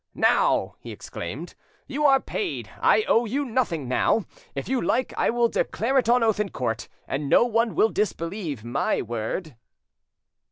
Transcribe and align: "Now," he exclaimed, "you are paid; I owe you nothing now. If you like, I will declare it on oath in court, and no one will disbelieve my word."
"Now," 0.15 0.77
he 0.79 0.91
exclaimed, 0.91 1.53
"you 1.85 2.05
are 2.05 2.19
paid; 2.19 2.71
I 2.81 3.03
owe 3.03 3.25
you 3.25 3.45
nothing 3.45 3.87
now. 3.87 4.25
If 4.55 4.67
you 4.67 4.81
like, 4.81 5.13
I 5.15 5.29
will 5.29 5.47
declare 5.47 5.99
it 5.99 6.09
on 6.09 6.23
oath 6.23 6.39
in 6.39 6.49
court, 6.49 6.89
and 7.07 7.29
no 7.29 7.43
one 7.43 7.75
will 7.75 7.89
disbelieve 7.89 8.63
my 8.65 9.03
word." 9.03 9.55